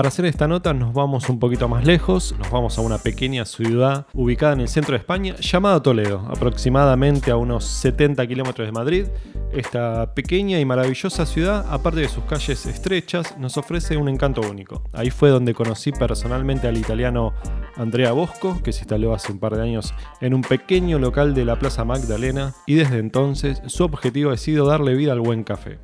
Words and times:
Para 0.00 0.08
hacer 0.08 0.24
esta 0.24 0.48
nota 0.48 0.72
nos 0.72 0.94
vamos 0.94 1.28
un 1.28 1.38
poquito 1.38 1.68
más 1.68 1.84
lejos, 1.84 2.34
nos 2.38 2.50
vamos 2.50 2.78
a 2.78 2.80
una 2.80 2.96
pequeña 2.96 3.44
ciudad 3.44 4.06
ubicada 4.14 4.54
en 4.54 4.60
el 4.60 4.68
centro 4.68 4.92
de 4.94 5.00
España 5.00 5.36
llamada 5.36 5.82
Toledo, 5.82 6.26
aproximadamente 6.30 7.30
a 7.30 7.36
unos 7.36 7.66
70 7.66 8.26
kilómetros 8.26 8.66
de 8.66 8.72
Madrid. 8.72 9.04
Esta 9.52 10.14
pequeña 10.14 10.58
y 10.58 10.64
maravillosa 10.64 11.26
ciudad, 11.26 11.66
aparte 11.68 12.00
de 12.00 12.08
sus 12.08 12.24
calles 12.24 12.64
estrechas, 12.64 13.36
nos 13.36 13.58
ofrece 13.58 13.98
un 13.98 14.08
encanto 14.08 14.40
único. 14.40 14.84
Ahí 14.94 15.10
fue 15.10 15.28
donde 15.28 15.52
conocí 15.52 15.92
personalmente 15.92 16.66
al 16.66 16.78
italiano 16.78 17.34
Andrea 17.76 18.12
Bosco, 18.12 18.58
que 18.64 18.72
se 18.72 18.80
instaló 18.80 19.12
hace 19.12 19.32
un 19.32 19.38
par 19.38 19.54
de 19.54 19.64
años 19.64 19.92
en 20.22 20.32
un 20.32 20.40
pequeño 20.40 20.98
local 20.98 21.34
de 21.34 21.44
la 21.44 21.58
Plaza 21.58 21.84
Magdalena 21.84 22.54
y 22.66 22.76
desde 22.76 23.00
entonces 23.00 23.60
su 23.66 23.84
objetivo 23.84 24.30
ha 24.30 24.38
sido 24.38 24.64
darle 24.64 24.94
vida 24.94 25.12
al 25.12 25.20
buen 25.20 25.44
café. 25.44 25.78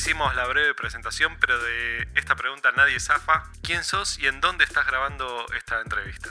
Hicimos 0.00 0.34
la 0.34 0.46
breve 0.46 0.72
presentación, 0.72 1.32
pero 1.38 1.62
de 1.62 2.08
esta 2.14 2.34
pregunta 2.34 2.70
nadie 2.74 2.98
zafa. 2.98 3.42
¿Quién 3.60 3.84
sos 3.84 4.18
y 4.18 4.28
en 4.28 4.40
dónde 4.40 4.64
estás 4.64 4.86
grabando 4.86 5.44
esta 5.54 5.78
entrevista? 5.82 6.30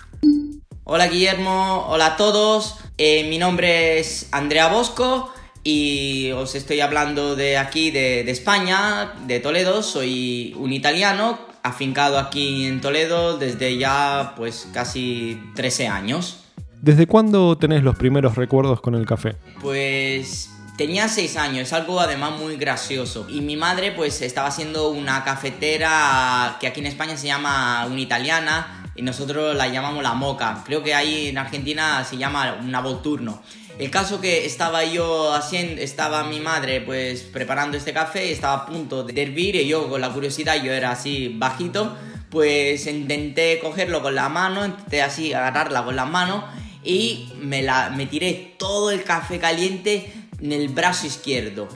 Hola 0.86 1.06
Guillermo, 1.06 1.86
hola 1.88 2.08
a 2.08 2.18
todos. 2.18 2.80
Eh, 2.98 3.30
mi 3.30 3.38
nombre 3.38 4.00
es 4.00 4.28
Andrea 4.32 4.70
Bosco 4.70 5.32
y 5.64 6.32
os 6.32 6.56
estoy 6.56 6.80
hablando 6.80 7.36
de 7.36 7.60
aquí, 7.60 7.92
de, 7.92 8.24
de, 8.24 8.32
España, 8.32 9.14
de 9.28 9.40
Toledo. 9.40 9.84
Soy 9.84 10.56
un 10.58 10.74
italiano 10.74 11.38
afincado 11.62 12.18
aquí 12.18 12.66
en 12.66 12.82
Toledo 12.82 13.38
desde 13.38 13.78
ya 13.78 14.34
pues 14.36 14.68
casi 14.74 15.40
13 15.54 15.88
años. 15.88 16.44
¿Desde 16.82 17.06
cuándo 17.06 17.56
tenés 17.56 17.84
los 17.84 17.96
primeros 17.96 18.34
recuerdos 18.34 18.82
con 18.82 18.96
el 18.96 19.06
café? 19.06 19.36
Pues 19.62 20.49
Tenía 20.80 21.10
seis 21.10 21.36
años, 21.36 21.74
algo 21.74 22.00
además 22.00 22.40
muy 22.40 22.56
gracioso. 22.56 23.28
Y 23.30 23.42
mi 23.42 23.58
madre 23.58 23.92
pues 23.92 24.22
estaba 24.22 24.48
haciendo 24.48 24.92
una 24.92 25.26
cafetera 25.26 26.56
que 26.62 26.68
aquí 26.68 26.80
en 26.80 26.86
España 26.86 27.18
se 27.18 27.28
llama 27.28 27.86
una 27.86 28.00
italiana 28.00 28.90
y 28.96 29.02
nosotros 29.02 29.58
la 29.58 29.68
llamamos 29.68 30.02
la 30.02 30.14
moca. 30.14 30.64
Creo 30.66 30.82
que 30.82 30.96
ahí 30.96 31.28
en 31.28 31.38
Argentina 31.38 32.06
se 32.06 32.16
llama 32.16 32.60
una 32.64 32.80
volturno. 32.80 33.42
El 33.78 33.92
caso 33.92 34.22
que 34.22 34.46
estaba 34.46 34.86
yo 34.86 35.34
haciendo, 35.34 35.82
estaba 35.82 36.24
mi 36.24 36.40
madre 36.40 36.80
pues 36.80 37.24
preparando 37.24 37.76
este 37.76 37.92
café, 37.92 38.32
estaba 38.32 38.54
a 38.54 38.66
punto 38.66 39.04
de 39.04 39.22
hervir 39.22 39.58
y 39.58 39.68
yo 39.68 39.90
con 39.90 40.00
la 40.00 40.10
curiosidad, 40.14 40.64
yo 40.64 40.72
era 40.72 40.92
así 40.92 41.36
bajito, 41.38 41.98
pues 42.30 42.88
intenté 42.88 43.60
cogerlo 43.60 44.02
con 44.02 44.16
la 44.16 44.30
mano, 44.30 44.66
intenté 44.66 45.02
así 45.02 45.34
agarrarla 45.34 45.84
con 45.84 45.98
la 45.98 46.06
mano 46.06 46.46
y 46.86 47.34
me, 47.42 47.62
la, 47.62 47.90
me 47.90 48.06
tiré 48.06 48.56
todo 48.58 48.92
el 48.92 49.04
café 49.04 49.40
caliente 49.40 50.14
en 50.16 50.19
el 50.42 50.70
brazo 50.70 51.08
izquierdo. 51.08 51.68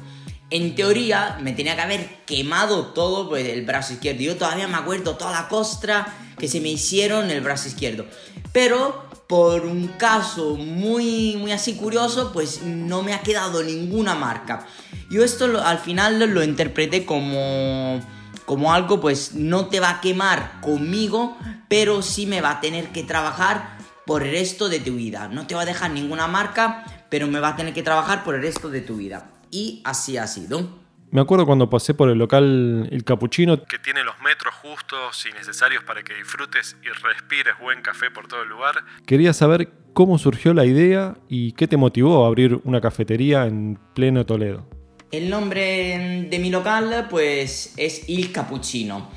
En 0.50 0.76
teoría 0.76 1.38
me 1.42 1.54
tenía 1.54 1.76
que 1.76 1.82
haber 1.82 2.10
quemado 2.26 2.88
todo 2.88 3.30
pues, 3.30 3.48
el 3.48 3.66
brazo 3.66 3.94
izquierdo. 3.94 4.22
Yo 4.22 4.36
todavía 4.38 4.68
me 4.68 4.78
acuerdo 4.78 5.16
toda 5.16 5.32
la 5.32 5.48
costra 5.48 6.14
que 6.38 6.48
se 6.48 6.62
me 6.62 6.70
hicieron 6.70 7.26
en 7.26 7.32
el 7.32 7.42
brazo 7.42 7.68
izquierdo. 7.68 8.06
Pero 8.52 9.10
por 9.28 9.66
un 9.66 9.88
caso 9.88 10.56
muy, 10.56 11.38
muy 11.38 11.52
así 11.52 11.76
curioso, 11.76 12.32
pues 12.34 12.62
no 12.64 13.02
me 13.02 13.14
ha 13.14 13.22
quedado 13.22 13.64
ninguna 13.64 14.16
marca. 14.16 14.68
Yo 15.10 15.24
esto 15.24 15.62
al 15.64 15.80
final 15.80 16.20
lo 16.20 16.44
interpreté 16.44 17.06
como, 17.06 18.00
como 18.46 18.74
algo, 18.74 19.00
pues 19.00 19.34
no 19.34 19.68
te 19.68 19.80
va 19.80 19.90
a 19.90 20.02
quemar 20.02 20.60
conmigo, 20.62 21.38
pero 21.68 22.02
sí 22.02 22.26
me 22.26 22.42
va 22.42 22.52
a 22.52 22.62
tener 22.62 22.92
que 22.92 23.04
trabajar 23.04 23.78
por 24.06 24.24
el 24.24 24.32
resto 24.32 24.70
de 24.70 24.80
tu 24.80 24.96
vida. 24.96 25.30
No 25.30 25.48
te 25.48 25.56
va 25.56 25.62
a 25.62 25.66
dejar 25.66 25.92
ninguna 25.92 26.28
marca, 26.28 26.86
pero 27.14 27.28
me 27.28 27.40
va 27.40 27.50
a 27.50 27.56
tener 27.56 27.76
que 27.76 27.84
trabajar 27.84 28.24
por 28.24 28.34
el 28.34 28.42
resto 28.42 28.72
de 28.72 28.82
tu 28.82 28.96
vida. 28.96 29.30
Y 29.52 29.84
así 29.86 30.18
ha 30.18 30.26
sido. 30.26 30.68
Me 31.12 31.22
acuerdo 31.22 31.46
cuando 31.46 31.70
pasé 31.70 31.94
por 31.94 32.10
el 32.10 32.18
local 32.18 32.90
El 32.92 33.04
Capuchino, 33.04 33.64
que 33.66 33.78
tiene 33.78 34.04
los 34.04 34.20
metros 34.22 34.56
justos 34.56 35.24
y 35.30 35.32
necesarios 35.32 35.84
para 35.84 36.02
que 36.02 36.16
disfrutes 36.16 36.76
y 36.82 36.88
respires 36.88 37.54
buen 37.62 37.84
café 37.84 38.10
por 38.10 38.28
todo 38.28 38.42
el 38.42 38.50
lugar. 38.50 38.78
Quería 39.06 39.32
saber 39.32 39.70
cómo 39.94 40.18
surgió 40.18 40.56
la 40.56 40.66
idea 40.66 41.16
y 41.30 41.52
qué 41.52 41.68
te 41.68 41.78
motivó 41.78 42.26
a 42.26 42.30
abrir 42.30 42.60
una 42.64 42.82
cafetería 42.82 43.46
en 43.46 43.78
pleno 43.94 44.26
Toledo. 44.26 44.68
El 45.12 45.30
nombre 45.30 46.28
de 46.32 46.40
mi 46.40 46.50
local 46.50 47.10
pues 47.12 47.76
es 47.78 48.10
Il 48.10 48.32
Capuchino. 48.32 49.12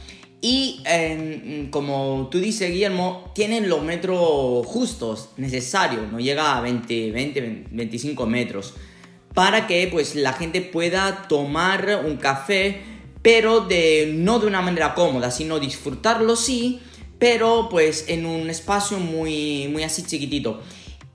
Y 0.48 0.80
em, 0.84 1.70
como 1.70 2.28
tú 2.30 2.38
dices, 2.38 2.70
Guillermo, 2.70 3.32
tienen 3.34 3.68
los 3.68 3.82
metros 3.82 4.64
justos, 4.64 5.30
necesarios, 5.36 6.12
no 6.12 6.20
llega 6.20 6.56
a 6.56 6.60
20, 6.60 7.10
20, 7.10 7.64
25 7.72 8.26
metros, 8.26 8.74
para 9.34 9.66
que 9.66 9.88
pues 9.90 10.14
la 10.14 10.34
gente 10.34 10.60
pueda 10.60 11.26
tomar 11.26 12.04
un 12.06 12.16
café, 12.18 12.80
pero 13.22 13.62
de, 13.62 14.12
no 14.14 14.38
de 14.38 14.46
una 14.46 14.62
manera 14.62 14.94
cómoda, 14.94 15.32
sino 15.32 15.58
disfrutarlo 15.58 16.36
sí, 16.36 16.78
pero 17.18 17.66
pues 17.68 18.04
en 18.06 18.24
un 18.24 18.48
espacio 18.48 19.00
muy, 19.00 19.66
muy 19.66 19.82
así 19.82 20.04
chiquitito. 20.04 20.62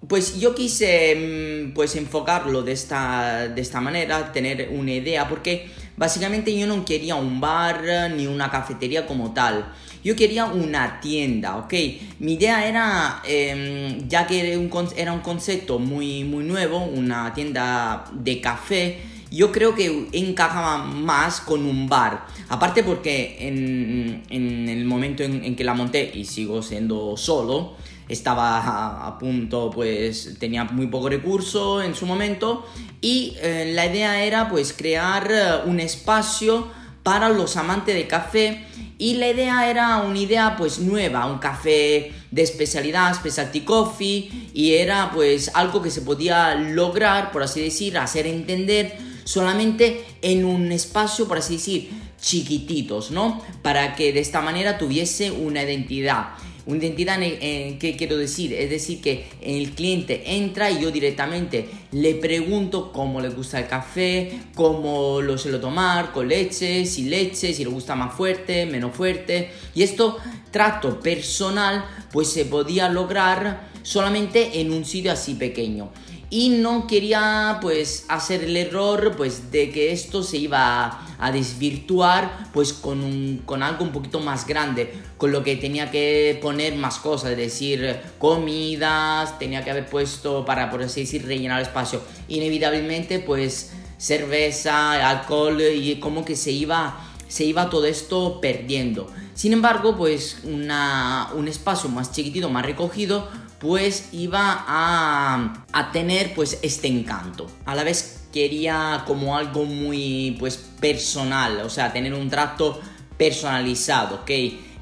Pues 0.09 0.41
yo 0.41 0.53
quise 0.53 1.69
mm, 1.69 1.73
pues 1.73 1.95
enfocarlo 1.95 2.63
de 2.63 2.73
esta, 2.73 3.47
de 3.47 3.61
esta 3.61 3.79
manera, 3.79 4.33
tener 4.33 4.71
una 4.73 4.91
idea, 4.91 5.29
porque 5.29 5.69
básicamente 6.01 6.57
yo 6.57 6.65
no 6.65 6.83
quería 6.83 7.13
un 7.13 7.39
bar 7.39 7.83
ni 8.15 8.25
una 8.25 8.49
cafetería 8.49 9.05
como 9.05 9.35
tal. 9.35 9.71
Yo 10.03 10.15
quería 10.15 10.45
una 10.45 10.99
tienda, 10.99 11.57
¿ok? 11.57 11.73
Mi 12.17 12.33
idea 12.33 12.67
era, 12.67 13.21
em, 13.23 14.09
ya 14.09 14.25
que 14.25 14.51
era 14.51 15.11
un, 15.13 15.21
concepto 15.21 15.77
muy, 15.77 16.23
muy 16.23 16.43
nuevo, 16.43 16.79
una 16.83 17.31
tienda 17.35 18.05
de 18.13 18.41
café, 18.41 18.97
yo 19.29 19.51
creo 19.51 19.75
que 19.75 20.07
encajaba 20.13 20.79
más 20.79 21.39
con 21.39 21.67
un 21.67 21.87
bar. 21.87 22.25
Aparte 22.49 22.81
porque 22.81 23.37
en, 23.39 24.23
en 24.31 24.69
el 24.69 24.85
momento 24.85 25.21
en, 25.21 25.45
en, 25.45 25.55
que 25.55 25.63
la 25.63 25.75
monté 25.75 26.11
y 26.15 26.25
sigo 26.25 26.63
siendo 26.63 27.15
solo, 27.15 27.75
estaba 28.11 29.07
a, 29.07 29.17
punto, 29.17 29.71
pues 29.73 30.35
tenía 30.39 30.65
muy 30.65 30.87
poco 30.87 31.09
recurso 31.09 31.81
en 31.81 31.95
su 31.95 32.05
momento 32.05 32.65
y 32.99 33.35
eh, 33.41 33.71
la 33.73 33.85
idea 33.85 34.23
era 34.23 34.49
pues 34.49 34.73
crear 34.73 35.31
eh, 35.31 35.69
un 35.69 35.79
espacio 35.79 36.67
para 37.03 37.29
los 37.29 37.57
amantes 37.57 37.95
de 37.95 38.07
café 38.07 38.65
y 38.97 39.15
la 39.15 39.29
idea 39.29 39.69
era 39.69 39.97
una 39.97 40.19
idea 40.19 40.55
pues 40.57 40.79
nueva, 40.79 41.25
un 41.25 41.39
café 41.39 42.11
de 42.29 42.41
especialidad, 42.41 43.15
specialty 43.15 43.61
coffee 43.61 44.49
y 44.53 44.73
era 44.73 45.11
pues 45.11 45.49
algo 45.55 45.81
que 45.81 45.89
se 45.89 46.01
podía 46.01 46.53
lograr, 46.55 47.31
por 47.31 47.41
así 47.41 47.61
decir, 47.61 47.97
hacer 47.97 48.27
entender 48.27 48.97
solamente 49.23 50.05
en 50.21 50.45
un 50.45 50.71
espacio, 50.71 51.27
por 51.27 51.39
así 51.39 51.55
decir, 51.55 51.89
chiquititos, 52.21 53.09
¿no? 53.09 53.41
Para 53.63 53.95
que 53.95 54.13
de 54.13 54.19
esta 54.19 54.41
manera 54.41 54.77
tuviese 54.77 55.31
una 55.31 55.63
identidad. 55.63 56.35
Una 56.65 56.77
identidad, 56.77 57.21
en, 57.21 57.79
¿qué 57.79 57.95
quiero 57.97 58.17
decir? 58.17 58.53
Es 58.53 58.69
decir, 58.69 59.01
que 59.01 59.25
el 59.41 59.71
cliente 59.71 60.35
entra 60.35 60.69
y 60.69 60.81
yo 60.81 60.91
directamente 60.91 61.67
le 61.91 62.13
pregunto 62.15 62.91
cómo 62.91 63.19
le 63.19 63.29
gusta 63.29 63.59
el 63.59 63.67
café, 63.67 64.39
cómo 64.53 65.21
lo 65.21 65.37
suelo 65.39 65.59
tomar, 65.59 66.11
con 66.11 66.27
leche, 66.27 66.85
sin 66.85 67.09
leche, 67.09 67.53
si 67.53 67.63
le 67.63 67.71
gusta 67.71 67.95
más 67.95 68.13
fuerte, 68.13 68.67
menos 68.67 68.95
fuerte. 68.95 69.49
Y 69.73 69.81
esto, 69.81 70.17
trato 70.51 70.99
personal, 70.99 71.83
pues 72.11 72.29
se 72.29 72.45
podía 72.45 72.89
lograr 72.89 73.69
solamente 73.81 74.61
en 74.61 74.71
un 74.71 74.85
sitio 74.85 75.11
así 75.11 75.33
pequeño 75.33 75.91
y 76.33 76.47
no 76.47 76.87
quería 76.87 77.59
pues 77.61 78.05
hacer 78.07 78.45
el 78.45 78.55
error 78.55 79.15
pues 79.17 79.51
de 79.51 79.69
que 79.69 79.91
esto 79.91 80.23
se 80.23 80.37
iba 80.37 81.05
a, 81.19 81.31
desvirtuar 81.31 82.49
pues 82.53 82.71
con, 82.71 83.03
un, 83.03 83.43
con 83.45 83.61
algo 83.61 83.83
un 83.83 83.91
poquito 83.91 84.21
más 84.21 84.47
grande. 84.47 84.93
Con 85.17 85.33
lo 85.33 85.43
que 85.43 85.57
tenía 85.57 85.91
que 85.91 86.39
poner 86.41 86.75
más 86.77 86.99
cosas 86.99 87.31
es 87.31 87.37
decir 87.37 87.97
comidas 88.17 89.37
tenía 89.37 89.63
que 89.63 89.71
haber 89.71 89.87
puesto 89.87 90.45
para 90.45 90.71
por 90.71 90.81
así 90.81 91.01
decir 91.01 91.25
rellenar 91.27 91.59
el 91.59 91.67
espacio. 91.67 92.01
Inevitablemente 92.29 93.19
pues 93.19 93.73
cerveza 93.97 95.09
alcohol 95.09 95.61
y 95.61 95.99
como 95.99 96.23
que 96.23 96.37
se 96.37 96.51
iba 96.51 97.07
se 97.27 97.43
iba 97.43 97.69
todo 97.69 97.85
esto 97.85 98.39
perdiendo. 98.39 99.11
Sin 99.33 99.51
embargo 99.51 99.97
pues 99.97 100.39
una, 100.45 101.29
un 101.35 101.49
espacio 101.49 101.89
más 101.89 102.13
chiquitito 102.13 102.49
más 102.49 102.65
recogido 102.65 103.27
pues 103.61 104.09
iba 104.11 104.65
a, 104.67 105.65
a 105.71 105.91
tener 105.91 106.33
pues 106.33 106.59
este 106.63 106.87
encanto. 106.87 107.49
A 107.65 107.75
la 107.75 107.83
vez 107.83 108.21
quería 108.33 109.03
como 109.05 109.37
algo 109.37 109.65
muy 109.65 110.35
pues 110.39 110.57
personal, 110.57 111.61
o 111.61 111.69
sea, 111.69 111.93
tener 111.93 112.13
un 112.13 112.29
trato 112.29 112.81
personalizado, 113.17 114.21
¿ok? 114.23 114.31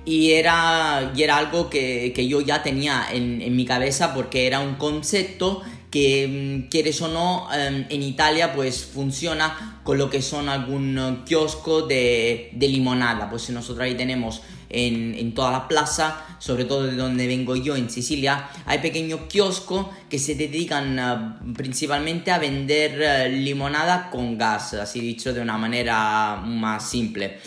Y 0.06 0.32
era, 0.32 1.12
y 1.14 1.24
era 1.24 1.38
algo 1.38 1.70
que, 1.70 2.14
que 2.16 2.28
yo 2.28 2.40
ya 2.40 2.64
tenía 2.64 3.08
en, 3.12 3.42
en, 3.42 3.56
mi 3.56 3.66
cabeza 3.66 4.14
porque 4.14 4.48
era 4.48 4.62
un 4.62 4.76
concepto 4.76 5.62
que, 5.92 6.64
mm, 6.66 6.70
quieres 6.70 7.02
o 7.02 7.10
no, 7.10 7.50
em, 7.54 7.86
en 7.90 8.02
Italia 8.02 8.54
pues 8.54 8.86
funciona 8.86 9.82
con 9.84 9.98
lo 9.98 10.10
que 10.10 10.22
son 10.22 10.48
algún 10.48 11.24
kiosco 11.26 11.82
de, 11.82 12.50
de 12.54 12.68
limonada. 12.70 13.30
Pues 13.30 13.50
nosotros 13.50 13.84
ahí 13.84 13.96
tenemos 13.96 14.42
en, 14.70 15.34
toda 15.34 15.52
la 15.52 15.68
plaza, 15.68 16.26
sobre 16.40 16.66
todo 16.66 16.84
de 16.84 16.96
donde 16.96 17.28
vengo 17.28 17.56
yo, 17.56 17.76
en 17.76 17.90
Sicilia, 17.90 18.50
hay 18.66 18.80
pequeños 18.80 19.22
kioscos 19.30 19.88
que 20.10 20.20
se 20.20 20.36
dedican 20.36 21.00
eh, 21.00 21.54
principalmente 21.56 22.32
a 22.32 22.40
vender 22.40 23.02
eh, 23.02 23.30
limonada 23.30 24.10
con 24.10 24.38
gas, 24.38 24.74
así 24.76 25.00
dicho 25.00 25.34
de 25.34 25.42
una 25.42 25.58
manera 25.58 26.42
más 26.44 26.90
simple. 26.90 27.38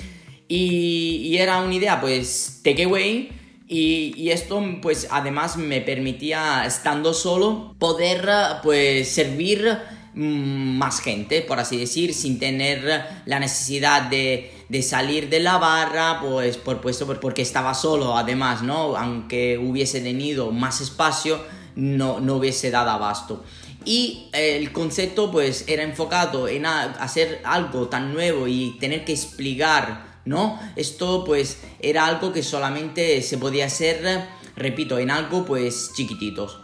Y, 0.48 1.36
era 1.36 1.62
una 1.62 1.74
idea, 1.74 2.00
pues, 2.00 2.60
takeaway. 2.62 3.30
Y, 3.68 4.12
y, 4.18 4.30
esto 4.30 4.62
pues 4.82 5.08
además 5.10 5.56
me 5.56 5.80
permitía 5.80 6.64
estando 6.66 7.14
solo 7.14 7.74
poder 7.78 8.28
pues 8.62 9.08
servir 9.08 9.78
Mm, 10.14 10.76
más 10.76 11.00
gente, 11.00 11.40
por 11.40 11.58
así 11.58 11.78
decir, 11.78 12.12
sin 12.12 12.38
tener 12.38 13.02
la 13.24 13.38
necesidad 13.40 14.02
de, 14.10 14.50
salir 14.80 15.28
de 15.28 15.40
la 15.40 15.58
barra, 15.58 16.20
pues 16.22 16.56
por 16.56 16.80
puesto 16.80 17.06
porque 17.20 17.42
estaba 17.42 17.74
solo, 17.74 18.16
además, 18.16 18.62
¿no? 18.62 18.96
Aunque 18.96 19.58
hubiese 19.58 20.00
tenido 20.00 20.50
más 20.50 20.80
espacio, 20.80 21.38
no, 21.76 22.20
no 22.20 22.36
hubiese 22.36 22.70
dado 22.70 22.90
abasto. 22.90 23.44
Y 23.84 24.28
el 24.32 24.72
concepto 24.72 25.30
pues 25.30 25.64
era 25.68 25.82
enfocado 25.82 26.48
en 26.48 26.66
hacer 26.66 27.40
algo 27.44 27.88
tan 27.88 28.14
nuevo 28.14 28.48
y 28.48 28.76
tener 28.78 29.04
que 29.04 29.12
explicar, 29.12 30.20
¿no? 30.24 30.58
Esto 30.76 31.24
pues 31.24 31.60
era 31.80 32.06
algo 32.06 32.32
que 32.32 32.42
solamente 32.42 33.20
se 33.22 33.38
podía 33.38 33.66
hacer, 33.66 34.24
repito, 34.56 34.98
en 34.98 35.10
algo 35.10 35.44
pues 35.44 35.90
chiquititos. 35.94 36.60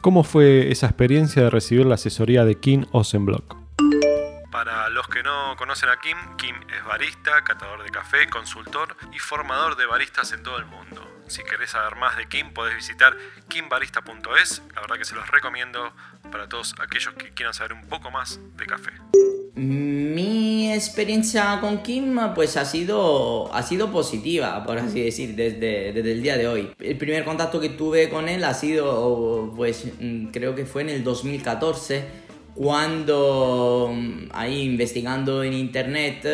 ¿Cómo 0.00 0.22
fue 0.22 0.70
esa 0.70 0.86
experiencia 0.86 1.42
de 1.42 1.50
recibir 1.50 1.84
la 1.86 1.96
asesoría 1.96 2.44
de 2.44 2.54
Kim 2.58 2.86
Osenblock? 2.92 3.59
Para 4.62 4.90
los 4.90 5.08
que 5.08 5.22
no 5.22 5.56
conocen 5.56 5.88
a 5.88 5.98
Kim, 6.00 6.18
Kim 6.36 6.54
es 6.68 6.84
barista, 6.84 7.42
catador 7.44 7.82
de 7.82 7.88
café, 7.88 8.28
consultor 8.28 8.94
y 9.10 9.18
formador 9.18 9.74
de 9.74 9.86
baristas 9.86 10.32
en 10.32 10.42
todo 10.42 10.58
el 10.58 10.66
mundo. 10.66 11.00
Si 11.28 11.42
querés 11.44 11.70
saber 11.70 11.96
más 11.96 12.18
de 12.18 12.28
Kim, 12.28 12.52
podés 12.52 12.74
visitar 12.76 13.16
kimbarista.es. 13.48 14.62
La 14.74 14.82
verdad 14.82 14.96
que 14.98 15.06
se 15.06 15.14
los 15.14 15.26
recomiendo 15.30 15.94
para 16.30 16.46
todos 16.46 16.74
aquellos 16.78 17.14
que 17.14 17.30
quieran 17.30 17.54
saber 17.54 17.72
un 17.72 17.88
poco 17.88 18.10
más 18.10 18.38
de 18.58 18.66
café. 18.66 18.92
Mi 19.54 20.72
experiencia 20.72 21.58
con 21.62 21.82
Kim 21.82 22.18
pues 22.34 22.58
ha 22.58 22.66
sido, 22.66 23.52
ha 23.54 23.62
sido 23.62 23.90
positiva, 23.90 24.62
por 24.64 24.76
así 24.76 25.02
decir, 25.02 25.36
desde, 25.36 25.92
desde 25.94 26.12
el 26.12 26.22
día 26.22 26.36
de 26.36 26.48
hoy. 26.48 26.72
El 26.78 26.98
primer 26.98 27.24
contacto 27.24 27.60
que 27.60 27.70
tuve 27.70 28.10
con 28.10 28.28
él 28.28 28.44
ha 28.44 28.52
sido, 28.52 29.52
pues 29.56 29.86
mm, 29.98 30.26
creo 30.26 30.54
que 30.54 30.66
fue 30.66 30.82
en 30.82 30.90
el 30.90 31.02
2014, 31.02 32.19
cuando 32.54 33.90
mm, 33.92 34.28
ahí 34.32 34.62
investigando 34.62 35.42
en 35.42 35.52
internet 35.54 36.26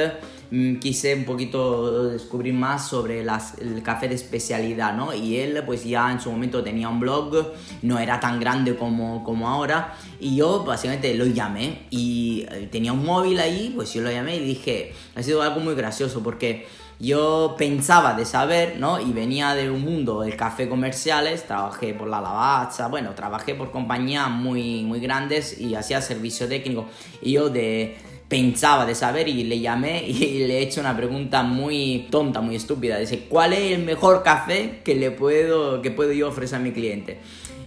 Mm, 0.50 0.76
quise 0.76 1.12
un 1.14 1.24
poquito 1.24 2.08
descubrir 2.08 2.54
más 2.54 2.88
sobre 2.88 3.20
el 3.20 3.82
café 3.82 4.08
de 4.08 4.14
especialidad, 4.14 4.94
¿no? 4.94 5.12
Y 5.12 5.38
él 5.38 5.62
pues 5.66 5.84
ya 5.84 6.12
en 6.12 6.20
su 6.20 6.30
momento 6.30 6.62
tenía 6.62 6.88
un 6.88 7.00
blog, 7.00 7.52
no 7.82 7.98
era 7.98 8.20
tan 8.20 8.38
grande 8.38 8.76
como, 8.76 9.24
como 9.24 9.48
ahora, 9.48 9.94
y 10.20 10.36
yo 10.36 10.64
básicamente 10.64 11.12
lo 11.14 11.26
llamé 11.26 11.86
y 11.90 12.46
eh, 12.50 12.68
tenía 12.70 12.92
un 12.92 13.04
móvil 13.04 13.40
ahí, 13.40 13.72
pues 13.74 13.92
yo 13.92 14.02
lo 14.02 14.10
llamé 14.10 14.36
y 14.36 14.44
dije, 14.44 14.92
ha 15.16 15.22
sido 15.22 15.42
algo 15.42 15.60
muy 15.60 15.74
gracioso 15.74 16.22
porque 16.22 16.66
yo 16.98 17.56
pensaba 17.58 18.14
de 18.14 18.24
saber, 18.24 18.76
¿no? 18.78 19.00
Y 19.00 19.12
venía 19.12 19.54
de 19.54 19.70
un 19.70 19.82
mundo 19.82 20.22
del 20.22 20.36
café 20.36 20.68
comerciales, 20.68 21.46
trabajé 21.46 21.92
por 21.92 22.08
la 22.08 22.20
Lavazza, 22.20 22.88
bueno, 22.88 23.14
trabajé 23.14 23.54
por 23.54 23.70
compañías 23.70 24.30
muy, 24.30 24.82
muy 24.82 25.00
grandes 25.00 25.60
y 25.60 25.74
hacía 25.74 26.00
servicio 26.00 26.48
técnico. 26.48 26.86
Y 27.20 27.32
yo 27.32 27.50
de 27.50 27.96
pensaba 28.28 28.84
de 28.86 28.94
saber 28.94 29.28
y 29.28 29.44
le 29.44 29.60
llamé 29.60 30.04
y 30.08 30.46
le 30.46 30.58
he 30.58 30.62
hecho 30.62 30.80
una 30.80 30.96
pregunta 30.96 31.42
muy 31.42 32.08
tonta, 32.10 32.40
muy 32.40 32.56
estúpida. 32.56 32.98
Dice, 32.98 33.26
¿cuál 33.28 33.52
es 33.52 33.72
el 33.72 33.84
mejor 33.84 34.22
café 34.22 34.80
que 34.84 34.94
le 34.94 35.10
puedo, 35.10 35.82
que 35.82 35.90
puedo 35.90 36.12
yo 36.12 36.28
ofrecer 36.28 36.58
a 36.58 36.62
mi 36.62 36.72
cliente? 36.72 37.18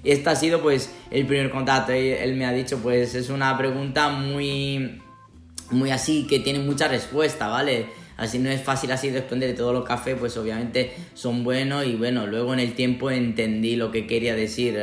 Este 0.04 0.30
ha 0.30 0.36
sido 0.36 0.62
pues 0.62 0.94
el 1.12 1.26
primer 1.26 1.52
contacto 1.52 1.94
y 1.94 2.10
él 2.10 2.36
me 2.36 2.46
ha 2.46 2.54
dicho 2.54 2.80
pues 2.80 3.16
es 3.16 3.30
una 3.30 3.58
pregunta 3.58 4.10
muy, 4.10 5.02
muy 5.72 5.92
así 5.92 6.26
que 6.26 6.40
tiene 6.40 6.60
mucha 6.60 6.88
respuesta, 6.88 7.48
¿vale? 7.48 7.88
Así 8.20 8.38
no 8.38 8.50
es 8.50 8.62
fácil 8.62 8.92
así 8.92 9.10
responder 9.10 9.50
de 9.50 9.56
todos 9.56 9.74
los 9.74 9.86
cafés, 9.86 10.18
pues 10.20 10.36
obviamente 10.38 10.94
son 11.14 11.44
buenos 11.44 11.86
y 11.86 11.96
bueno, 11.96 12.28
luego 12.28 12.54
en 12.54 12.60
el 12.60 12.74
tiempo 12.74 13.10
entendí 13.10 13.78
lo 13.78 13.92
que 13.92 14.06
quería 14.06 14.36
decir. 14.36 14.78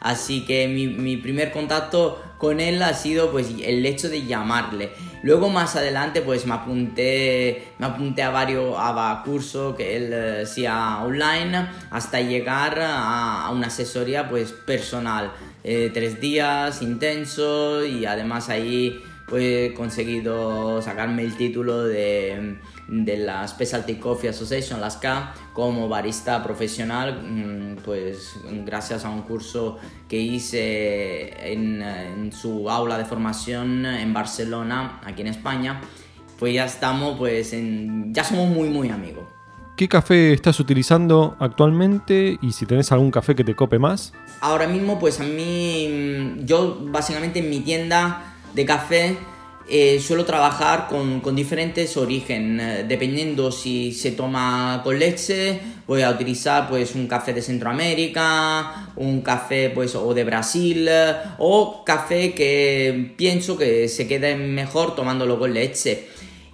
Así 0.00 0.44
que 0.44 0.66
mi, 0.66 0.88
mi 0.88 1.16
primer 1.16 1.52
contacto 1.52 2.20
con 2.42 2.58
él 2.58 2.82
ha 2.82 2.92
sido 2.92 3.30
pues 3.30 3.46
el 3.62 3.86
hecho 3.86 4.08
de 4.08 4.26
llamarle. 4.26 4.90
Luego 5.22 5.48
más 5.48 5.76
adelante 5.76 6.22
pues 6.22 6.44
me 6.44 6.54
apunté, 6.54 7.68
me 7.78 7.86
apunté 7.86 8.24
a 8.24 8.30
varios 8.30 8.74
a 8.76 9.22
cursos 9.24 9.76
que 9.76 9.96
él 9.96 10.12
eh, 10.12 10.42
hacía 10.42 10.98
online 11.04 11.68
hasta 11.92 12.20
llegar 12.20 12.80
a, 12.82 13.48
una 13.52 13.68
asesoría 13.68 14.28
pues 14.28 14.50
personal. 14.50 15.30
Eh, 15.62 15.92
tres 15.94 16.20
días 16.20 16.82
intensos 16.82 17.86
y 17.86 18.06
además 18.06 18.48
ahí 18.48 19.00
he 19.36 19.74
conseguido 19.74 20.82
sacarme 20.82 21.22
el 21.22 21.36
título 21.36 21.84
de 21.84 22.58
de 22.88 23.16
la 23.16 23.46
Specialty 23.46 23.94
Coffee 23.94 24.28
Association, 24.28 24.80
la 24.80 24.90
SCA, 24.90 25.32
como 25.52 25.88
barista 25.88 26.42
profesional, 26.42 27.22
mm, 27.22 27.82
pues 27.82 28.36
gracias 28.64 29.04
a 29.04 29.10
un 29.10 29.22
curso 29.22 29.78
que 30.08 30.18
hice 30.18 31.52
en, 31.52 32.30
su 32.32 32.68
aula 32.68 32.98
de 32.98 33.04
formación 33.04 33.86
en 33.86 34.12
Barcelona, 34.12 35.00
aquí 35.04 35.22
en 35.22 35.28
España, 35.28 35.80
pues 36.38 36.54
ya 36.54 36.64
estamos, 36.64 37.18
pues 37.18 37.52
en, 37.52 38.12
ya 38.12 38.24
somos 38.24 38.48
muy, 38.48 38.68
muy 38.68 38.90
amigos. 38.90 39.24
¿Qué 39.76 39.88
café 39.88 40.34
estás 40.34 40.60
utilizando 40.60 41.36
actualmente 41.40 42.38
y 42.42 42.52
si 42.52 42.66
tenés 42.66 42.92
algún 42.92 43.10
café 43.10 43.34
que 43.34 43.42
te 43.42 43.54
cope 43.54 43.78
más? 43.78 44.12
Ahora 44.40 44.66
mismo, 44.68 44.98
pues 44.98 45.18
a 45.18 45.24
mí, 45.24 45.88
mm, 45.88 46.44
yo 46.44 46.78
básicamente 46.90 47.38
en 47.38 47.48
mi 47.48 47.60
tienda 47.60 48.31
de 48.54 48.64
café 48.64 49.16
eh, 49.68 50.00
suelo 50.00 50.24
trabajar 50.24 50.88
con, 50.88 51.20
con 51.20 51.36
diferentes 51.36 51.96
orígenes, 51.96 52.80
eh, 52.80 52.84
dependiendo 52.86 53.52
si 53.52 53.92
se 53.92 54.10
toma 54.10 54.80
con 54.82 54.98
leche, 54.98 55.60
voy 55.86 56.02
a 56.02 56.10
utilizar 56.10 56.68
pues 56.68 56.94
un 56.96 57.06
café 57.06 57.32
de 57.32 57.42
Centroamérica, 57.42 58.92
un 58.96 59.20
café 59.20 59.70
pues 59.70 59.94
o 59.94 60.12
de 60.14 60.24
Brasil 60.24 60.88
o 61.38 61.84
café 61.84 62.34
que 62.34 63.14
pienso 63.16 63.56
que 63.56 63.88
se 63.88 64.08
quede 64.08 64.34
mejor 64.34 64.96
tomándolo 64.96 65.38
con 65.38 65.54
leche. 65.54 66.08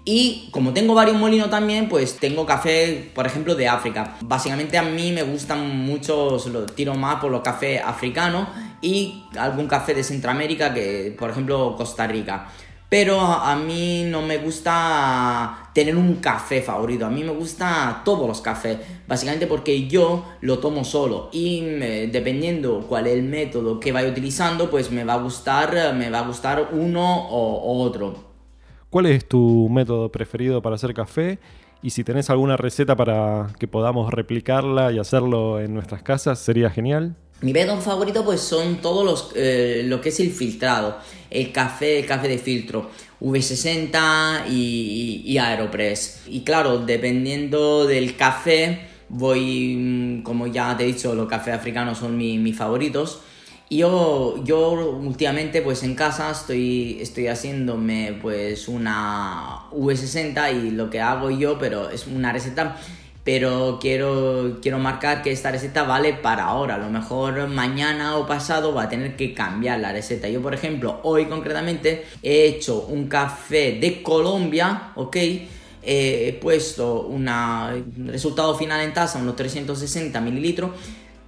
Y 0.05 0.49
como 0.53 0.73
tengo 0.73 0.95
varios 0.95 1.17
molinos 1.17 1.51
también, 1.51 1.89
pues 1.89 2.17
tengo 2.17 2.47
café, 2.47 3.11
por 3.15 3.27
ejemplo, 3.27 3.55
de 3.55 3.69
África. 3.69 4.17
Básicamente 4.23 4.79
a 4.79 4.83
mí 4.83 5.13
me 5.13 5.23
gustan 5.23 5.85
mucho, 5.85 6.39
lo 6.51 6.65
tiro 6.65 6.95
más 6.95 7.17
por 7.17 7.31
los 7.31 7.43
cafés 7.43 7.83
africanos 7.85 8.49
y 8.81 9.25
algún 9.39 9.67
café 9.67 9.95
de 9.95 10.03
Centroamérica, 10.03 10.73
que 10.73 11.15
por 11.19 11.31
ejemplo 11.31 11.75
Costa 11.77 12.07
Rica. 12.07 12.49
Pero 12.91 13.21
a 13.21 13.55
mí 13.55 14.05
no 14.07 14.23
me 14.23 14.39
gusta 14.39 15.71
tener 15.75 15.95
un 15.95 16.17
café 16.17 16.63
favorito, 16.63 17.05
a 17.05 17.11
mí 17.11 17.23
me 17.23 17.33
gusta 17.33 18.01
todos 18.03 18.27
los 18.27 18.41
cafés, 18.41 18.79
básicamente 19.07 19.47
porque 19.47 19.87
yo 19.87 20.25
lo 20.41 20.59
tomo 20.59 20.85
solo 20.85 21.29
y 21.31 21.61
dependiendo 22.11 22.87
cuál 22.89 23.07
es 23.07 23.13
el 23.13 23.25
método 23.25 23.79
que 23.79 23.93
vaya 23.93 24.09
utilizando, 24.09 24.71
pues 24.71 24.91
me 24.91 25.05
va 25.05 25.13
a 25.15 25.19
gustar, 25.19 25.95
me 25.95 26.09
va 26.09 26.21
a 26.21 26.27
gustar 26.27 26.71
uno 26.73 27.29
o 27.29 27.83
otro. 27.83 28.15
¿Cuál 28.89 29.05
es 29.05 29.29
tu 29.29 29.69
método 29.69 30.11
preferido 30.11 30.63
para 30.63 30.77
hacer 30.77 30.95
café? 30.95 31.39
Y 31.83 31.91
si 31.91 32.05
tenés 32.05 32.31
alguna 32.31 32.57
receta 32.57 32.97
para 32.97 33.49
que 33.59 33.69
podamos 33.69 34.11
replicarla 34.15 34.93
y 34.93 34.99
hacerlo 34.99 35.61
en 35.61 35.75
nuestras 35.75 36.03
casas, 36.03 36.39
sería 36.39 36.71
genial. 36.71 37.17
Mi 37.41 37.53
método 37.53 37.81
favorito 37.81 38.25
pues 38.25 38.41
son 38.41 38.81
todos 38.81 39.05
los 39.05 39.33
eh, 39.37 39.83
lo 39.85 40.01
que 40.01 40.09
es 40.09 40.19
el 40.19 40.33
filtrado, 40.33 40.99
el 41.31 41.53
café, 41.53 42.01
el 42.01 42.07
café 42.07 42.27
de 42.27 42.39
filtro, 42.39 42.91
V60 43.21 44.49
y, 44.51 45.39
Aeropress. 45.39 46.23
Y 46.27 46.41
claro, 46.41 46.79
dependiendo 46.79 47.87
del 47.87 48.17
café, 48.17 48.81
voy, 49.09 49.77
mm, 49.77 50.23
como 50.23 50.49
ya 50.49 50.77
te 50.77 50.83
he 50.83 50.87
dicho, 50.89 51.15
los 51.15 51.29
cafés 51.29 51.55
africanos 51.55 51.99
son 51.99 52.17
mis 52.17 52.57
favoritos. 52.57 53.21
Y 53.71 53.79
yo, 53.79 54.43
yo 54.45 54.71
últimamente 54.71 55.63
pues 55.63 55.83
en 55.83 55.95
casa 55.95 56.31
estoy, 56.31 56.99
estoy 57.01 57.29
haciéndome 57.29 58.19
pues 58.21 58.67
una 58.67 59.69
V60 59.73 60.65
y 60.65 60.71
lo 60.71 60.89
que 60.91 61.01
hago 61.01 61.31
yo, 61.31 61.59
pero 61.59 61.91
es 61.91 62.07
una 62.07 62.33
receta 62.33 62.79
pero 63.29 63.77
quiero, 63.79 64.57
quiero 64.63 64.79
marcar 64.79 65.21
que 65.21 65.31
esta 65.31 65.51
receta 65.51 65.83
vale 65.83 66.15
para 66.15 66.45
ahora. 66.45 66.77
A 66.77 66.79
lo 66.79 66.89
mejor 66.89 67.47
mañana 67.49 68.17
o 68.17 68.27
pasado 68.27 68.73
va 68.73 68.85
a 68.85 68.89
tener 68.89 69.17
que 69.17 69.35
cambiar 69.35 69.81
la 69.81 69.93
receta. 69.93 70.31
Yo, 70.31 70.41
por 70.41 70.55
ejemplo, 70.55 71.01
hoy 71.03 71.27
concretamente 71.27 72.07
he 72.23 72.47
hecho 72.47 72.87
un 72.89 73.07
café 73.07 73.73
de 73.79 74.03
Colombia, 74.03 74.93
¿ok? 74.95 75.17
he 75.83 76.39
puesto 76.41 77.03
un 77.03 77.29
resultado 78.07 78.57
final 78.57 78.81
en 78.81 78.95
taza, 78.95 79.19
unos 79.19 79.37
360 79.37 80.19
mililitros, 80.23 80.71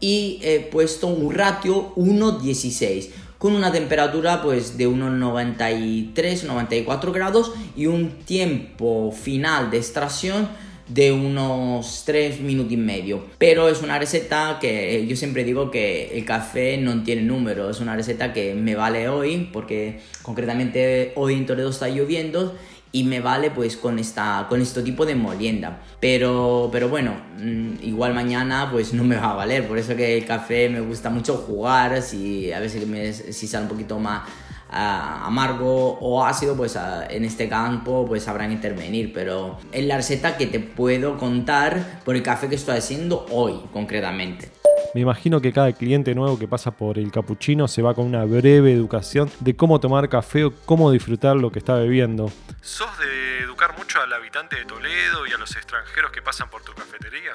y 0.00 0.40
he 0.42 0.60
puesto 0.60 1.06
un 1.06 1.34
ratio 1.34 1.94
1,16 1.96 3.10
con 3.36 3.54
una 3.54 3.70
temperatura 3.72 4.40
pues 4.40 4.78
de 4.78 4.86
unos 4.86 5.12
93, 5.12 6.44
94 6.44 7.12
grados 7.12 7.52
y 7.76 7.84
un 7.84 8.10
tiempo 8.24 9.12
final 9.12 9.70
de 9.70 9.76
extracción 9.76 10.48
de 10.92 11.12
unos 11.12 12.02
3 12.04 12.40
minutos 12.40 12.72
y 12.72 12.76
medio. 12.76 13.24
Pero 13.38 13.68
es 13.68 13.82
una 13.82 13.98
receta 13.98 14.58
que 14.60 15.06
yo 15.06 15.16
siempre 15.16 15.44
digo 15.44 15.70
que 15.70 16.18
el 16.18 16.24
café 16.24 16.76
no 16.78 17.02
tiene 17.02 17.22
número, 17.22 17.70
es 17.70 17.80
una 17.80 17.96
receta 17.96 18.32
que 18.32 18.54
me 18.54 18.74
vale 18.74 19.08
hoy 19.08 19.48
porque 19.52 20.00
concretamente 20.22 21.12
hoy 21.14 21.34
en 21.34 21.46
Toledo 21.46 21.70
está 21.70 21.88
lloviendo 21.88 22.56
y 22.92 23.04
me 23.04 23.20
vale 23.20 23.52
pues 23.52 23.76
con 23.76 24.00
esta 24.00 24.46
con 24.48 24.60
este 24.60 24.82
tipo 24.82 25.06
de 25.06 25.14
molienda. 25.14 25.80
Pero 26.00 26.68
pero 26.72 26.88
bueno 26.88 27.14
mm, 27.38 27.84
igual 27.84 28.14
mañana 28.14 28.68
pues 28.70 28.92
no 28.92 29.04
me 29.04 29.16
va 29.16 29.30
a 29.30 29.34
valer. 29.34 29.68
Por 29.68 29.78
eso 29.78 29.94
que 29.94 30.18
el 30.18 30.24
café 30.24 30.68
me 30.68 30.80
gusta 30.80 31.08
mucho 31.08 31.36
jugar 31.36 32.02
si 32.02 32.52
a 32.52 32.58
veces 32.58 32.86
me, 32.86 33.12
si 33.12 33.46
sale 33.46 33.64
un 33.64 33.70
poquito 33.70 33.98
más 34.00 34.22
amargo 34.70 35.98
o 36.00 36.24
ácido 36.24 36.56
pues 36.56 36.78
en 37.08 37.24
este 37.24 37.48
campo 37.48 38.04
pues 38.06 38.24
sabrán 38.24 38.52
intervenir 38.52 39.12
pero 39.12 39.58
es 39.72 39.84
la 39.84 39.96
receta 39.96 40.36
que 40.36 40.46
te 40.46 40.60
puedo 40.60 41.18
contar 41.18 42.00
por 42.04 42.16
el 42.16 42.22
café 42.22 42.48
que 42.48 42.54
estoy 42.54 42.78
haciendo 42.78 43.26
hoy 43.30 43.60
concretamente 43.72 44.50
me 44.92 45.02
imagino 45.02 45.40
que 45.40 45.52
cada 45.52 45.72
cliente 45.72 46.14
nuevo 46.16 46.36
que 46.36 46.48
pasa 46.48 46.72
por 46.72 46.98
el 46.98 47.12
capuchino 47.12 47.68
se 47.68 47.80
va 47.80 47.94
con 47.94 48.06
una 48.06 48.24
breve 48.24 48.72
educación 48.72 49.30
de 49.38 49.54
cómo 49.54 49.78
tomar 49.78 50.08
café 50.08 50.44
o 50.44 50.52
cómo 50.66 50.90
disfrutar 50.90 51.36
lo 51.36 51.52
que 51.52 51.60
está 51.60 51.74
bebiendo. 51.76 52.30
¿Sos 52.60 52.98
de 52.98 53.44
educar 53.44 53.78
mucho 53.78 54.00
al 54.00 54.12
habitante 54.12 54.56
de 54.56 54.64
Toledo 54.64 55.28
y 55.28 55.32
a 55.32 55.38
los 55.38 55.54
extranjeros 55.54 56.10
que 56.10 56.22
pasan 56.22 56.50
por 56.50 56.62
tu 56.62 56.72
cafetería? 56.72 57.32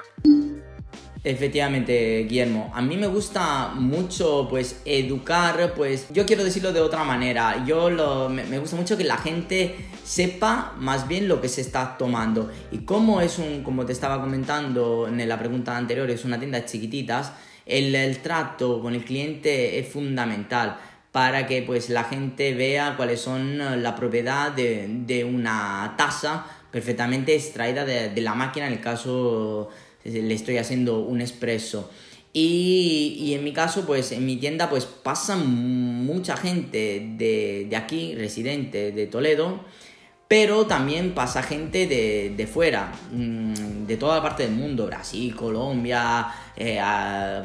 Efectivamente, 1.26 2.24
Guillermo. 2.28 2.70
A 2.72 2.80
mí 2.80 2.96
me 2.96 3.08
gusta 3.08 3.72
mucho, 3.74 4.46
pues, 4.48 4.80
educar, 4.84 5.74
pues, 5.74 6.06
yo 6.12 6.24
quiero 6.24 6.44
decirlo 6.44 6.72
de 6.72 6.80
otra 6.80 7.02
manera. 7.02 7.64
Yo 7.66 7.90
lo, 7.90 8.28
me, 8.28 8.60
gusta 8.60 8.76
mucho 8.76 8.96
que 8.96 9.02
la 9.02 9.16
gente 9.16 9.74
sepa 10.04 10.74
más 10.78 11.08
bien 11.08 11.26
lo 11.26 11.40
que 11.40 11.48
se 11.48 11.62
está 11.62 11.98
tomando. 11.98 12.52
Y 12.70 12.84
como 12.84 13.20
es 13.20 13.40
un, 13.40 13.64
como 13.64 13.84
te 13.84 13.92
estaba 13.92 14.20
comentando 14.20 15.08
en 15.08 15.28
la 15.28 15.36
pregunta 15.36 15.76
anterior, 15.76 16.08
es 16.10 16.24
una 16.24 16.38
tienda 16.38 16.64
chiquititas, 16.64 17.32
el, 17.66 18.18
trato 18.18 18.80
con 18.80 18.94
el 18.94 19.04
cliente 19.04 19.80
es 19.80 19.88
fundamental 19.88 20.76
para 21.10 21.48
que 21.48 21.60
pues 21.62 21.90
la 21.90 22.04
gente 22.04 22.54
vea 22.54 22.94
cuáles 22.96 23.20
son 23.20 23.82
la 23.82 23.96
propiedad 23.96 24.52
de, 24.52 25.28
una 25.28 25.94
taza 25.98 26.46
perfectamente 26.70 27.34
extraída 27.34 27.84
de, 27.84 28.10
de, 28.10 28.20
la 28.20 28.34
máquina 28.34 28.68
en 28.68 28.74
el 28.74 28.80
caso 28.80 29.70
le 30.10 30.34
estoy 30.34 30.58
haciendo 30.58 31.00
un 31.00 31.20
expreso. 31.20 31.90
Y, 32.32 33.32
en 33.34 33.44
mi 33.44 33.52
caso, 33.54 33.86
pues 33.86 34.12
en 34.12 34.26
mi 34.26 34.36
tienda, 34.36 34.68
pues 34.68 34.84
pasa 34.84 35.36
mucha 35.36 36.36
gente 36.36 37.14
de, 37.16 37.66
de 37.68 37.76
aquí, 37.76 38.14
residente 38.14 38.92
de 38.92 39.06
Toledo, 39.06 39.60
pero 40.28 40.66
también 40.66 41.14
pasa 41.14 41.42
gente 41.42 41.86
de, 41.86 42.34
de 42.36 42.46
fuera, 42.46 42.92
mm, 43.12 43.86
de 43.86 43.96
toda 43.96 44.16
la 44.16 44.22
parte 44.22 44.42
del 44.42 44.52
mundo, 44.56 44.86
Brasil, 44.86 45.36
Colombia, 45.36 46.26
eh, 46.56 46.80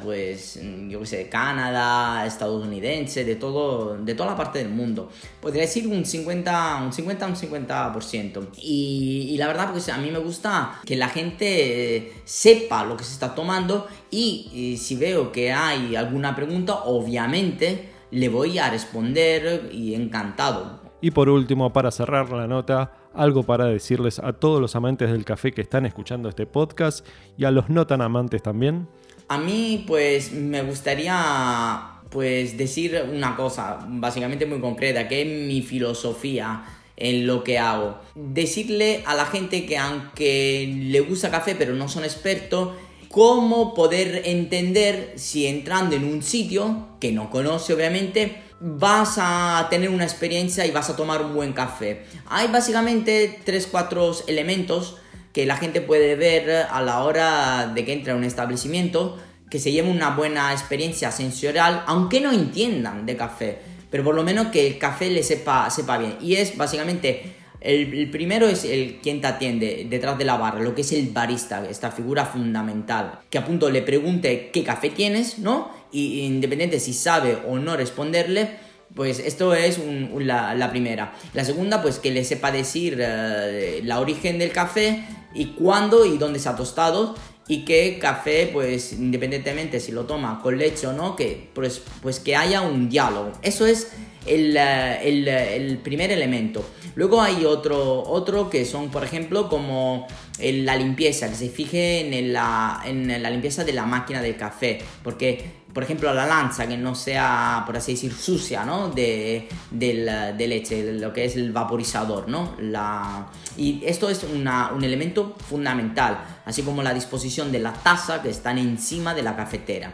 pues 0.04 0.60
yo 0.90 1.00
qué 1.02 1.06
sé, 1.06 1.30
Canadá, 1.30 2.26
estadounidense, 2.26 3.24
de, 3.24 3.36
todo, 3.36 3.98
de 3.98 4.16
toda 4.16 4.32
la 4.32 4.36
parte 4.36 4.60
del 4.60 4.70
mundo. 4.70 5.12
Podría 5.40 5.62
decir 5.62 5.88
un 5.88 6.06
50, 6.06 6.82
un 6.84 6.92
50, 6.92 7.28
un 7.28 7.36
50%. 7.36 8.48
Y, 8.58 9.28
y 9.30 9.38
la 9.38 9.48
verdad, 9.48 9.72
pues 9.72 9.90
a 9.90 9.98
mí 9.98 10.10
me 10.10 10.20
gusta 10.20 10.80
que 10.84 10.96
la 10.96 11.10
gente 11.10 12.14
sepa 12.26 12.84
lo 12.84 12.98
que 12.98 13.04
se 13.04 13.14
está 13.14 13.36
tomando 13.36 13.88
y, 14.10 14.50
y 14.54 14.78
si 14.78 14.96
veo 14.96 15.32
que 15.32 15.52
hay 15.52 15.96
alguna 15.96 16.36
pregunta, 16.36 16.84
obviamente 16.86 17.90
le 18.10 18.28
voy 18.30 18.58
a 18.58 18.70
responder 18.70 19.70
y 19.72 19.94
encantado. 19.94 20.81
Y 21.01 21.12
por 21.12 21.29
último, 21.29 21.74
para 21.74 21.89
cerrar 21.89 22.31
la 22.31 22.48
nota, 22.48 22.93
algo 23.13 23.43
para 23.43 23.65
decirles 23.65 24.20
a 24.20 24.34
todos 24.34 24.62
los 24.62 24.75
amantes 24.75 25.12
del 25.12 25.25
café 25.25 25.51
que 25.51 25.62
están 25.62 25.86
escuchando 25.86 26.29
este 26.29 26.46
podcast 26.46 27.05
y 27.38 27.46
a 27.46 27.51
los 27.51 27.70
no 27.70 27.88
tan 27.88 28.01
amantes 28.01 28.43
también. 28.43 28.88
A 29.27 29.38
mí 29.38 29.84
pues 29.88 30.31
me 30.31 30.62
gustaría 30.62 32.01
pues 32.10 32.58
decir 32.58 33.01
una 33.12 33.36
cosa 33.36 33.79
básicamente 33.88 34.46
muy 34.46 34.60
concreta, 34.60 35.08
que 35.08 35.22
es 35.22 35.48
mi 35.48 35.62
filosofía 35.62 36.63
en 36.98 37.25
lo 37.25 37.43
que 37.43 37.58
hago. 37.58 37.98
Decirle 38.13 39.03
a 39.05 39.15
la 39.15 39.25
gente 39.25 39.65
que 39.65 39.77
aunque 39.77 40.72
le 40.72 41.00
gusta 41.00 41.31
café 41.31 41.55
pero 41.55 41.74
no 41.74 41.88
son 41.88 42.03
expertos, 42.03 42.74
cómo 43.10 43.74
poder 43.74 44.22
entender 44.25 45.13
si 45.15 45.48
entrando 45.48 45.96
en 45.96 46.05
un 46.05 46.22
sitio 46.22 46.89
que 47.00 47.12
no 47.12 47.29
conoce 47.29 47.74
obviamente, 47.74 48.50
vas 48.63 49.15
a 49.18 49.68
tener 49.72 49.89
una 49.89 50.03
experiencia 50.03 50.65
y 50.68 50.72
vas 50.72 50.89
a 50.89 50.96
tomar 50.96 51.25
un 51.25 51.34
buen 51.34 51.51
café. 51.51 52.06
Hay 52.30 52.48
básicamente 52.48 53.39
3-4 53.44 54.25
elementos 54.27 54.98
que 55.34 55.48
la 55.48 55.58
gente 55.58 55.82
puede 55.82 56.15
ver 56.15 56.68
a 56.70 56.82
la 56.82 57.03
hora 57.03 57.72
de 57.74 57.84
que 57.86 57.94
entra 57.94 58.13
a 58.13 58.15
un 58.15 58.24
establecimiento, 58.24 59.18
que 59.50 59.60
se 59.60 59.72
lleve 59.72 59.89
una 59.89 60.12
buena 60.12 60.51
experiencia 60.51 61.12
sensorial, 61.12 61.84
aunque 61.88 62.22
no 62.22 62.32
entiendan 62.32 63.06
de 63.06 63.18
café, 63.18 63.60
pero 63.89 64.03
por 64.03 64.13
lo 64.13 64.24
menos 64.24 64.48
que 64.48 64.68
el 64.68 64.77
café 64.77 65.10
le 65.10 65.24
sepa, 65.24 65.70
sepa 65.70 65.98
bien. 65.98 66.18
Y 66.22 66.36
es 66.36 66.56
básicamente, 66.56 67.36
el, 67.62 68.10
primero 68.10 68.48
es 68.48 68.65
el 68.65 69.00
quien 69.01 69.22
te 69.22 69.27
atiende 69.27 69.86
detrás 69.89 70.18
de 70.18 70.25
la 70.25 70.36
barra, 70.36 70.60
lo 70.60 70.74
que 70.74 70.82
es 70.82 70.91
el 70.91 71.10
barista, 71.10 71.68
esta 71.70 71.91
figura 71.91 72.25
fundamental, 72.25 73.20
que 73.30 73.38
a 73.38 73.46
punto 73.46 73.70
le 73.70 73.84
pregunte 73.84 74.50
qué 74.51 74.63
café 74.63 74.89
tienes, 74.89 75.38
¿no? 75.38 75.72
Y 75.91 76.22
independiente 76.22 76.80
si 76.80 76.94
sabe 76.94 77.38
o 77.48 77.60
no 77.60 77.77
responderle, 77.77 78.50
pues 78.96 79.20
esto 79.20 79.53
es 79.53 79.80
la, 80.18 80.70
primera. 80.72 81.13
La 81.34 81.46
segunda, 81.46 81.82
pues 81.82 82.00
que 82.00 82.12
le 82.12 82.25
sepa 82.25 82.51
decir 82.51 82.98
eh, 83.00 83.82
la 83.84 84.00
origen 84.00 84.39
del 84.39 84.51
café 84.51 85.06
y 85.34 85.53
cuándo 85.53 86.06
y 86.06 86.18
dónde 86.18 86.39
se 86.39 86.50
ha 86.50 86.56
tostado 86.56 87.15
y 87.51 87.65
que 87.65 88.00
café, 88.00 88.50
pues 88.53 88.93
independientemente 88.93 89.81
si 89.81 89.91
lo 89.91 90.05
toma 90.05 90.39
con 90.41 90.58
leche 90.58 90.88
o 90.88 90.93
no, 90.93 91.17
que 91.17 91.50
pues, 91.53 91.81
pues 92.01 92.22
que 92.22 92.38
haya 92.38 92.62
un 92.62 92.88
diálogo. 92.88 93.34
Eso 93.41 93.65
es 93.65 93.91
el, 94.25 94.55
eh, 94.55 95.58
el, 95.58 95.77
primer 95.79 96.12
elemento. 96.12 96.63
Luego 96.96 97.22
hay 97.22 97.43
otro, 97.43 98.03
otro 98.03 98.50
que 98.50 98.63
son, 98.63 98.89
por 98.89 99.03
ejemplo, 99.03 99.50
como 99.50 100.08
la 100.42 100.76
limpieza, 100.76 101.30
que 101.30 101.36
se 101.36 101.50
fije 101.50 102.18
en 102.18 102.34
la, 102.34 102.82
en 102.86 103.22
la 103.22 103.30
limpieza 103.30 103.64
de 103.64 103.74
la 103.74 103.86
máquina 103.86 104.22
de 104.22 104.36
café, 104.36 104.80
porque 105.04 105.62
por 105.74 105.84
ejemplo, 105.84 106.14
la 106.14 106.26
lanza 106.26 106.68
que 106.68 106.78
no 106.78 106.96
sea, 106.96 107.64
por 107.66 107.78
así 107.78 107.94
decir, 107.94 108.14
sucia, 108.14 108.66
¿no? 108.66 108.90
De, 108.90 109.48
de 109.72 110.48
leche, 110.48 110.84
de 110.84 111.00
lo 111.00 111.14
que 111.14 111.26
es 111.26 111.36
el 111.36 111.52
vaporizador, 111.52 112.28
¿no? 112.28 112.56
La, 112.60 113.28
y 113.58 113.82
esto 113.86 114.10
es 114.10 114.24
una, 114.24 114.72
un 114.74 114.84
elemento 114.84 115.36
fundamental, 115.48 116.20
así 116.46 116.64
como 116.64 116.84
la 116.84 116.94
disposición 116.94 117.52
de 117.52 117.60
la 117.60 117.74
taza 117.74 118.22
que 118.22 118.30
están 118.30 118.58
encima 118.58 119.14
de 119.14 119.24
la 119.24 119.36
cafetera. 119.36 119.94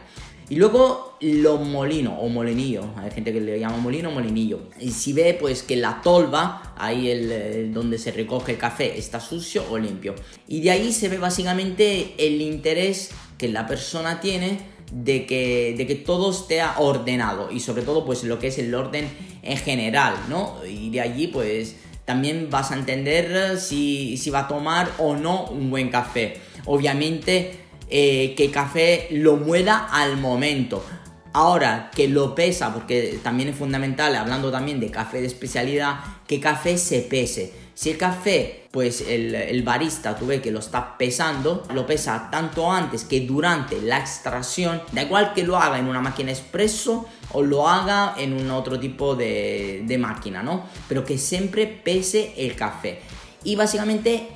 Y 0.50 0.56
luego 0.56 1.16
los 1.20 1.60
molinos 1.60 2.14
o 2.20 2.28
molinillo, 2.28 2.84
hay 2.96 3.10
gente 3.10 3.32
que 3.32 3.40
le 3.40 3.60
llama 3.60 3.76
molino 3.76 4.08
o 4.08 4.12
molinillo. 4.12 4.60
Y 4.80 4.90
si 4.90 5.12
ve 5.12 5.36
pues 5.38 5.62
que 5.62 5.76
la 5.76 6.00
tolva, 6.00 6.74
ahí 6.78 7.10
el, 7.10 7.72
donde 7.74 7.98
se 7.98 8.12
recoge 8.12 8.52
el 8.52 8.58
café, 8.58 8.98
está 8.98 9.20
sucio 9.20 9.64
o 9.70 9.76
limpio. 9.76 10.14
Y 10.46 10.60
de 10.60 10.70
ahí 10.70 10.92
se 10.92 11.08
ve 11.08 11.18
básicamente 11.18 12.14
el 12.18 12.40
interés 12.40 13.10
que 13.36 13.48
la 13.48 13.66
persona 13.66 14.20
tiene 14.20 14.58
de 14.90 15.26
que, 15.26 15.74
de 15.76 15.86
que 15.86 15.96
todo 15.96 16.30
esté 16.30 16.62
ordenado 16.78 17.50
y 17.52 17.60
sobre 17.60 17.82
todo 17.82 18.06
pues 18.06 18.24
lo 18.24 18.38
que 18.38 18.46
es 18.46 18.58
el 18.58 18.74
orden 18.74 19.06
en 19.42 19.58
general, 19.58 20.14
¿no? 20.30 20.56
Y 20.66 20.88
de 20.88 21.02
allí 21.02 21.26
pues 21.26 21.76
también 22.06 22.48
vas 22.50 22.70
a 22.70 22.74
entender 22.74 23.58
si, 23.58 24.16
si 24.16 24.30
va 24.30 24.40
a 24.40 24.48
tomar 24.48 24.90
o 24.96 25.14
no 25.14 25.44
un 25.44 25.70
buen 25.70 25.90
café. 25.90 26.38
Obviamente 26.64 27.67
eh, 27.90 28.34
que 28.36 28.50
café 28.50 29.08
lo 29.10 29.36
muela 29.36 29.88
al 29.90 30.16
momento. 30.16 30.84
Ahora 31.32 31.90
que 31.94 32.08
lo 32.08 32.34
pesa, 32.34 32.72
porque 32.72 33.20
también 33.22 33.50
es 33.50 33.56
fundamental, 33.56 34.16
hablando 34.16 34.50
también 34.50 34.80
de 34.80 34.90
café 34.90 35.20
de 35.20 35.26
especialidad, 35.26 36.00
que 36.26 36.40
café 36.40 36.78
se 36.78 37.02
pese 37.02 37.52
si 37.78 37.90
el 37.90 37.96
café, 37.96 38.64
pues 38.72 39.04
el, 39.06 39.62
barista, 39.62 40.16
tú 40.16 40.26
ves 40.26 40.40
que 40.40 40.50
lo 40.50 40.58
está 40.58 40.98
pesando, 40.98 41.62
lo 41.72 41.86
pesa 41.86 42.28
tanto 42.28 42.72
antes 42.72 43.04
que 43.04 43.20
durante 43.20 43.80
la 43.80 44.00
extracción, 44.00 44.82
da 44.90 45.02
igual 45.02 45.32
que 45.32 45.44
lo 45.44 45.56
haga 45.56 45.78
en 45.78 45.86
una 45.86 46.00
máquina 46.00 46.32
expreso 46.32 47.06
o 47.30 47.40
lo 47.40 47.68
haga 47.68 48.14
en 48.18 48.32
un 48.32 48.50
otro 48.50 48.80
tipo 48.80 49.14
de, 49.14 49.84
de 49.86 49.96
máquina, 49.96 50.42
¿no? 50.42 50.64
Pero 50.88 51.04
que 51.04 51.18
siempre 51.18 51.68
pese 51.68 52.34
el 52.36 52.56
café. 52.56 52.98
Y 53.44 53.54
básicamente, 53.54 54.26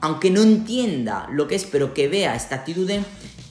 aunque 0.00 0.30
no 0.30 0.42
entienda 0.42 1.28
lo 1.30 1.46
que 1.46 1.56
es, 1.56 1.64
pero 1.64 1.94
que 1.94 2.08
vea 2.08 2.34
esta 2.34 2.56
actitud, 2.56 2.90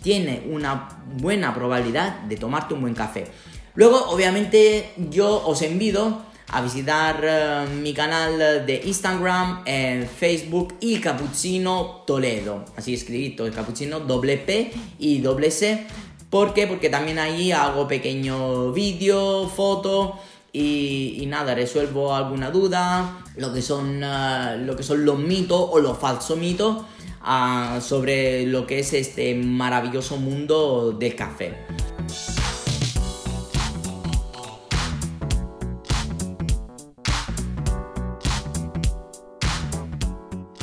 tiene 0.01 0.43
una 0.49 1.01
buena 1.17 1.53
probabilidad 1.53 2.21
de 2.21 2.37
tomarte 2.37 2.73
un 2.73 2.81
buen 2.81 2.95
café. 2.95 3.27
Luego, 3.75 4.09
obviamente, 4.09 4.91
yo 5.09 5.45
os 5.45 5.61
envido 5.61 6.23
a 6.51 6.61
visitar 6.61 7.21
eh, 7.23 7.65
mi 7.81 7.93
canal 7.93 8.65
de 8.65 8.81
Instagram, 8.85 9.61
en 9.65 10.07
Facebook 10.07 10.75
y 10.79 10.97
Capuchino 10.99 12.03
Toledo. 12.07 12.65
Así 12.75 12.93
escrito, 12.93 13.45
el 13.45 13.53
Capuchino 13.53 13.99
doble 13.99 14.37
P 14.37 14.71
y 14.97 15.19
doble 15.19 15.51
C. 15.51 15.85
¿Por 16.29 16.53
qué? 16.53 16.67
Porque 16.67 16.89
también 16.89 17.19
ahí 17.19 17.51
hago 17.51 17.87
pequeño 17.87 18.71
vídeo, 18.71 19.47
foto 19.47 20.19
y, 20.51 21.25
nada, 21.27 21.53
resuelvo 21.53 22.15
alguna 22.15 22.49
duda, 22.49 23.23
lo 23.37 23.53
que 23.53 23.61
son, 23.61 24.01
eh, 24.03 24.57
lo 24.65 24.75
que 24.75 24.83
son 24.83 25.05
los 25.05 25.19
mitos 25.19 25.69
o 25.71 25.79
los 25.79 25.97
falsos 25.97 26.37
mitos 26.37 26.77
ah, 27.21 27.79
sobre 27.81 28.45
lo 28.45 28.65
que 28.65 28.79
es 28.79 28.93
este 28.93 29.35
maravilloso 29.35 30.17
mundo 30.17 30.91
del 30.91 31.15
café. 31.15 31.53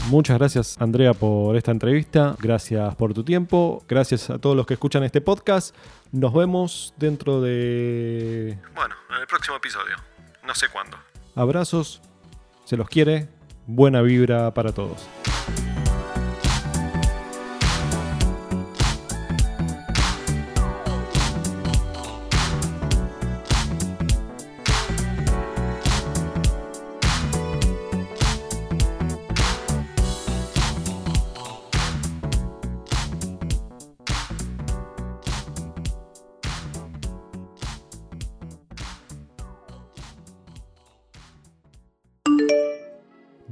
Muchas 0.08 0.38
gracias 0.38 0.80
Andrea 0.80 1.14
por 1.14 1.56
esta 1.56 1.72
entrevista, 1.72 2.36
gracias 2.38 2.94
por 2.94 3.12
tu 3.12 3.24
tiempo, 3.24 3.84
gracias 3.88 4.30
a 4.30 4.38
todos 4.38 4.56
los 4.56 4.64
que 4.64 4.74
escuchan 4.74 5.02
este 5.02 5.20
podcast. 5.20 5.74
Nos 6.12 6.32
vemos 6.32 6.94
dentro 6.96 7.40
de... 7.40 8.56
Bueno, 8.74 8.94
en 9.10 9.16
el 9.20 9.26
próximo 9.26 9.56
episodio. 9.56 9.96
No 10.46 10.54
sé 10.54 10.68
cuándo. 10.68 10.96
Abrazos, 11.34 12.02
se 12.64 12.76
los 12.76 12.88
quiere, 12.88 13.28
buena 13.66 14.00
vibra 14.00 14.54
para 14.54 14.70
todos. 14.72 15.08